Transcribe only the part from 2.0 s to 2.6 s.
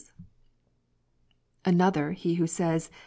he who